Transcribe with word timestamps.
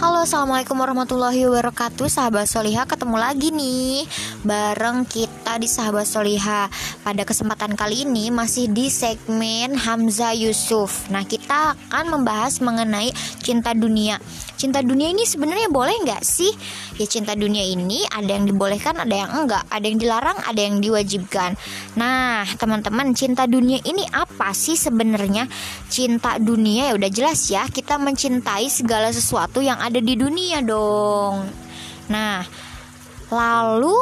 Halo 0.00 0.17
assalamualaikum 0.18 0.74
warahmatullahi 0.74 1.46
wabarakatuh. 1.46 2.10
Sahabat 2.10 2.50
Soliha 2.50 2.82
ketemu 2.90 3.22
lagi 3.22 3.54
nih 3.54 4.02
Bareng 4.42 5.06
kita 5.06 5.62
di 5.62 5.70
Sahabat 5.70 6.10
Soliha 6.10 6.66
Pada 7.06 7.22
kesempatan 7.22 7.78
kali 7.78 8.02
ini 8.02 8.34
masih 8.34 8.66
di 8.66 8.90
segmen 8.90 9.78
Hamzah 9.78 10.34
Yusuf. 10.34 11.06
Nah 11.14 11.22
kita 11.22 11.78
akan 11.94 12.18
membahas 12.18 12.58
mengenai 12.58 13.14
cinta 13.38 13.70
dunia. 13.78 14.18
Cinta 14.58 14.82
dunia 14.82 15.14
ini 15.14 15.22
sebenarnya 15.22 15.70
boleh 15.70 15.94
nggak 16.02 16.26
sih? 16.26 16.50
Ya 16.98 17.06
cinta 17.06 17.38
dunia 17.38 17.62
ini 17.62 18.02
ada 18.10 18.34
yang 18.34 18.50
dibolehkan 18.50 18.98
ada 18.98 19.14
yang 19.14 19.30
enggak. 19.30 19.62
Ada 19.70 19.86
yang 19.86 19.98
dilarang 20.02 20.38
ada 20.42 20.58
yang 20.58 20.82
diwajibkan. 20.82 21.54
Nah 21.94 22.42
teman-teman 22.58 23.14
cinta 23.14 23.46
dunia 23.46 23.78
ini 23.86 24.02
apa 24.10 24.50
sih 24.50 24.74
sebenarnya? 24.74 25.46
Cinta 25.86 26.42
dunia 26.42 26.90
ya 26.90 26.94
udah 27.00 27.08
jelas 27.08 27.48
ya 27.48 27.64
Kita 27.64 27.96
mencintai 27.96 28.68
segala 28.68 29.08
sesuatu 29.08 29.64
yang 29.64 29.80
ada 29.80 30.02
dunia 30.14 30.62
dong. 30.62 31.48
Nah, 32.08 32.40
lalu 33.28 33.92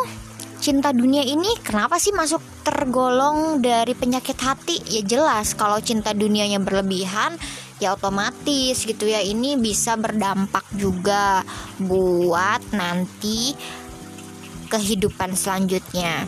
cinta 0.62 0.94
dunia 0.94 1.22
ini 1.22 1.50
kenapa 1.62 1.98
sih 1.98 2.14
masuk 2.14 2.42
tergolong 2.62 3.58
dari 3.62 3.94
penyakit 3.94 4.38
hati? 4.38 4.76
Ya 4.86 5.02
jelas 5.02 5.54
kalau 5.54 5.78
cinta 5.82 6.14
dunianya 6.14 6.62
berlebihan 6.62 7.38
ya 7.76 7.92
otomatis 7.92 8.88
gitu 8.88 9.04
ya 9.04 9.20
ini 9.20 9.60
bisa 9.60 10.00
berdampak 10.00 10.64
juga 10.72 11.44
buat 11.82 12.62
nanti 12.72 13.52
kehidupan 14.72 15.36
selanjutnya. 15.36 16.26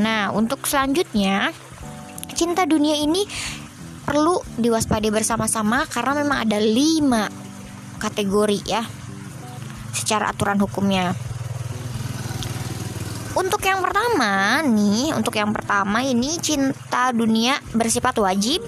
Nah, 0.00 0.32
untuk 0.32 0.64
selanjutnya 0.64 1.52
cinta 2.36 2.68
dunia 2.68 2.96
ini 3.00 3.24
perlu 4.06 4.38
diwaspadai 4.60 5.10
bersama-sama 5.10 5.88
karena 5.88 6.22
memang 6.22 6.38
ada 6.46 6.58
lima 6.62 7.26
kategori 7.98 8.60
ya 8.68 8.82
secara 9.96 10.28
aturan 10.36 10.60
hukumnya. 10.60 11.16
Untuk 13.36 13.60
yang 13.68 13.84
pertama 13.84 14.64
nih, 14.64 15.12
untuk 15.12 15.36
yang 15.36 15.52
pertama 15.52 16.00
ini 16.00 16.40
cinta 16.40 17.12
dunia 17.12 17.60
bersifat 17.76 18.16
wajib, 18.16 18.64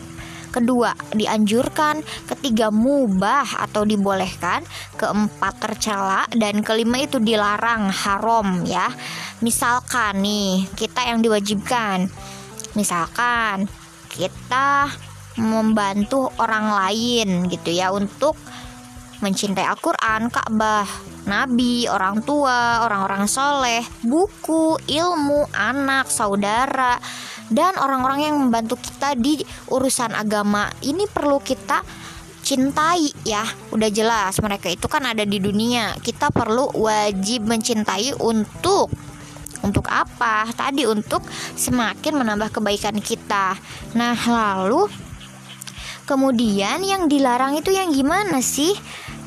kedua 0.52 0.92
dianjurkan, 1.16 2.04
ketiga 2.28 2.68
mubah 2.68 3.64
atau 3.64 3.88
dibolehkan, 3.88 4.64
keempat 5.00 5.54
tercela 5.56 6.28
dan 6.36 6.60
kelima 6.60 7.00
itu 7.00 7.16
dilarang 7.16 7.88
haram 7.88 8.68
ya. 8.68 8.92
Misalkan 9.40 10.20
nih, 10.20 10.68
kita 10.76 11.00
yang 11.00 11.24
diwajibkan. 11.24 12.12
Misalkan 12.76 13.72
kita 14.12 14.92
membantu 15.40 16.28
orang 16.36 16.74
lain 16.74 17.48
gitu 17.48 17.72
ya 17.72 17.88
untuk 17.94 18.36
mencintai 19.24 19.66
Al-Quran, 19.66 20.30
Ka'bah, 20.30 20.86
Nabi, 21.28 21.84
orang 21.86 22.24
tua, 22.24 22.82
orang-orang 22.88 23.28
soleh, 23.28 23.84
buku, 24.00 24.80
ilmu, 24.88 25.44
anak, 25.52 26.08
saudara, 26.08 26.96
dan 27.52 27.76
orang-orang 27.76 28.32
yang 28.32 28.36
membantu 28.40 28.80
kita 28.80 29.12
di 29.12 29.44
urusan 29.68 30.16
agama. 30.16 30.72
Ini 30.80 31.04
perlu 31.12 31.36
kita 31.44 31.84
cintai 32.40 33.12
ya. 33.28 33.44
Udah 33.68 33.92
jelas 33.92 34.40
mereka 34.40 34.72
itu 34.72 34.88
kan 34.88 35.04
ada 35.04 35.28
di 35.28 35.36
dunia. 35.36 35.92
Kita 36.00 36.32
perlu 36.32 36.72
wajib 36.80 37.44
mencintai 37.44 38.16
untuk 38.16 38.88
untuk 39.60 39.84
apa? 39.90 40.48
Tadi 40.56 40.88
untuk 40.88 41.20
semakin 41.56 42.24
menambah 42.24 42.56
kebaikan 42.56 42.96
kita. 43.04 43.52
Nah 43.92 44.16
lalu 44.16 44.88
kemudian 46.08 46.80
yang 46.80 47.04
dilarang 47.04 47.60
itu 47.60 47.68
yang 47.68 47.92
gimana 47.92 48.40
sih? 48.40 48.72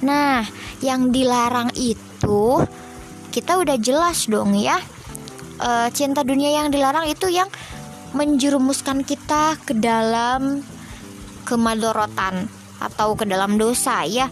Nah, 0.01 0.41
yang 0.81 1.13
dilarang 1.13 1.69
itu 1.77 2.65
kita 3.31 3.61
udah 3.61 3.77
jelas 3.79 4.27
dong 4.27 4.57
ya. 4.57 4.77
E, 5.61 5.69
cinta 5.95 6.25
dunia 6.25 6.61
yang 6.61 6.67
dilarang 6.73 7.07
itu 7.07 7.31
yang 7.31 7.47
menjerumuskan 8.11 9.07
kita 9.07 9.55
ke 9.63 9.71
dalam 9.77 10.59
kemadorotan 11.47 12.51
atau 12.81 13.15
ke 13.15 13.23
dalam 13.23 13.55
dosa 13.55 14.03
ya. 14.03 14.27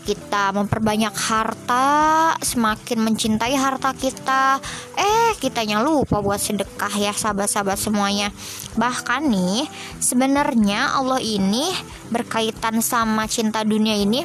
Kita 0.00 0.50
memperbanyak 0.56 1.12
harta, 1.12 2.34
semakin 2.40 3.04
mencintai 3.04 3.54
harta 3.54 3.94
kita. 3.94 4.58
Eh, 4.96 5.36
kitanya 5.38 5.84
lupa 5.84 6.18
buat 6.18 6.40
sedekah 6.40 6.90
ya, 6.98 7.12
sahabat-sahabat 7.14 7.78
semuanya. 7.78 8.34
Bahkan 8.74 9.28
nih, 9.28 9.68
sebenarnya 10.02 10.96
Allah 10.96 11.20
ini 11.20 11.70
berkaitan 12.10 12.82
sama 12.82 13.28
cinta 13.30 13.62
dunia 13.62 13.94
ini 13.94 14.24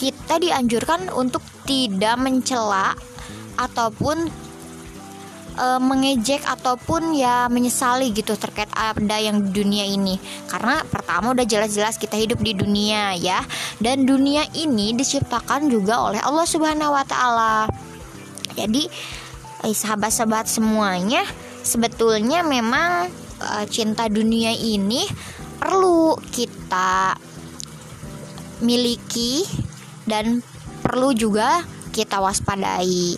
kita 0.00 0.40
dianjurkan 0.40 1.12
untuk 1.12 1.44
tidak 1.68 2.16
mencela 2.16 2.96
ataupun 3.60 4.32
e, 5.60 5.66
mengejek 5.76 6.40
ataupun 6.48 7.12
ya 7.12 7.52
menyesali 7.52 8.08
gitu 8.16 8.32
terkait 8.40 8.72
ada 8.72 9.20
yang 9.20 9.44
di 9.44 9.50
dunia 9.52 9.84
ini 9.84 10.16
karena 10.48 10.80
pertama 10.88 11.36
udah 11.36 11.44
jelas-jelas 11.44 12.00
kita 12.00 12.16
hidup 12.16 12.40
di 12.40 12.56
dunia 12.56 13.12
ya 13.20 13.44
dan 13.76 14.08
dunia 14.08 14.48
ini 14.56 14.96
diciptakan 14.96 15.68
juga 15.68 16.00
oleh 16.00 16.20
Allah 16.24 16.48
Subhanahu 16.48 16.96
wa 16.96 17.04
taala. 17.04 17.68
Jadi 18.56 18.88
eh, 19.68 19.74
sahabat-sahabat 19.76 20.48
semuanya 20.48 21.28
sebetulnya 21.60 22.40
memang 22.40 23.12
e, 23.36 23.68
cinta 23.68 24.08
dunia 24.08 24.56
ini 24.56 25.04
perlu 25.60 26.16
kita 26.32 27.20
miliki 28.64 29.44
dan 30.10 30.42
perlu 30.82 31.14
juga 31.14 31.62
kita 31.94 32.18
waspadai. 32.18 33.14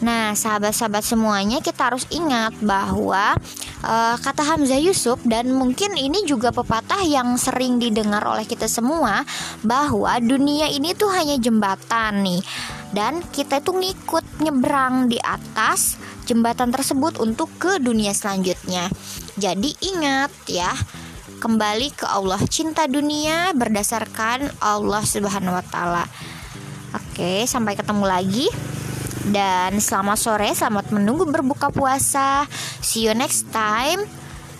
Nah, 0.00 0.32
sahabat-sahabat 0.32 1.04
semuanya 1.04 1.60
kita 1.60 1.92
harus 1.92 2.08
ingat 2.08 2.56
bahwa 2.64 3.36
uh, 3.84 4.16
kata 4.16 4.40
Hamzah 4.48 4.80
Yusuf 4.80 5.20
dan 5.28 5.52
mungkin 5.52 5.92
ini 5.92 6.24
juga 6.24 6.48
pepatah 6.48 7.04
yang 7.04 7.36
sering 7.36 7.76
didengar 7.76 8.24
oleh 8.24 8.48
kita 8.48 8.64
semua 8.64 9.28
bahwa 9.60 10.16
dunia 10.24 10.72
ini 10.72 10.96
tuh 10.96 11.12
hanya 11.12 11.36
jembatan 11.36 12.24
nih 12.24 12.40
dan 12.96 13.20
kita 13.28 13.60
tuh 13.60 13.76
ngikut 13.76 14.24
nyebrang 14.40 15.12
di 15.12 15.20
atas 15.20 16.00
jembatan 16.24 16.72
tersebut 16.72 17.20
untuk 17.20 17.52
ke 17.60 17.76
dunia 17.76 18.16
selanjutnya. 18.16 18.88
Jadi 19.36 19.76
ingat 19.84 20.32
ya, 20.48 20.72
kembali 21.40 21.96
ke 21.96 22.04
Allah 22.04 22.36
cinta 22.52 22.84
dunia 22.84 23.56
berdasarkan 23.56 24.60
Allah 24.60 25.00
Subhanahu 25.00 25.56
wa 25.56 25.64
taala. 25.64 26.04
Oke, 26.92 27.48
sampai 27.48 27.72
ketemu 27.72 28.04
lagi. 28.04 28.46
Dan 29.24 29.80
selamat 29.80 30.18
sore, 30.20 30.50
selamat 30.52 30.92
menunggu 30.92 31.24
berbuka 31.24 31.72
puasa. 31.72 32.44
See 32.84 33.08
you 33.08 33.16
next 33.16 33.48
time. 33.48 34.04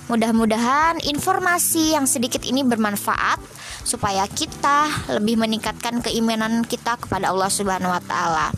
Mudah-mudahan 0.09 1.05
informasi 1.05 1.95
yang 1.95 2.09
sedikit 2.09 2.43
ini 2.43 2.67
bermanfaat 2.67 3.39
supaya 3.87 4.27
kita 4.27 4.91
lebih 5.21 5.39
meningkatkan 5.39 6.03
keimanan 6.03 6.67
kita 6.67 6.99
kepada 6.99 7.31
Allah 7.31 7.53
Subhanahu 7.53 7.95
wa 7.95 8.03
taala. 8.03 8.49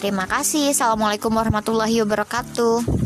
Terima 0.00 0.24
kasih. 0.24 0.72
Assalamualaikum 0.72 1.28
warahmatullahi 1.30 2.00
wabarakatuh. 2.02 2.99